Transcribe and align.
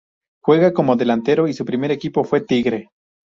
Juega 0.41 0.73
como 0.73 0.95
delantero 0.95 1.47
y 1.47 1.53
su 1.53 1.63
primer 1.63 1.91
equipo 1.91 2.23
fue 2.23 2.41
Tigre. 2.41 2.89